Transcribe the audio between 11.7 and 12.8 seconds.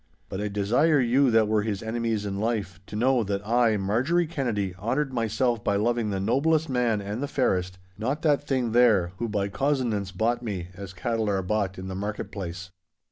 in the market place.